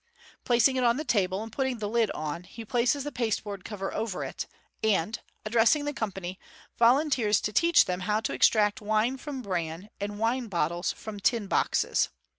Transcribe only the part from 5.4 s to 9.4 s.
addressing the company, volunteers to teach them how to extract wine